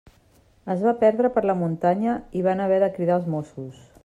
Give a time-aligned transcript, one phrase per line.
[0.75, 3.89] Es va perdre per la muntanya i van haver de cridar els Mossos.